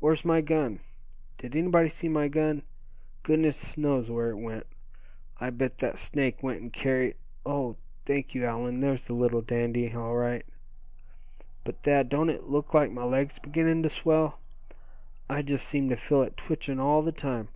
[0.00, 0.80] Where's my gun?
[1.38, 2.64] Did anybody see my gun?
[3.22, 4.66] Goodness knows where it went.
[5.38, 7.14] I bet that snake went and carried
[7.46, 7.76] oh!
[8.04, 10.44] thank you, Allan, there's the little dandy, all right.
[11.62, 14.40] But Thad, don't it look like my leg's beginning to swell?
[15.28, 17.46] I just seem to feel it twitching all the time.